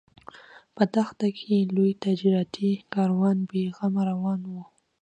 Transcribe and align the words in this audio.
په 0.75 0.83
دښته 0.93 1.27
کې 1.37 1.57
لوی 1.75 1.91
تجارتي 2.05 2.71
کاروان 2.93 3.37
بې 3.49 3.63
غمه 3.77 4.03
روان 4.11 4.39
و. 4.51 4.53